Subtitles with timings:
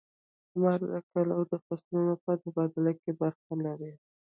[0.53, 3.91] •لمر د کال او فصلونو په تبادله کې برخه لري.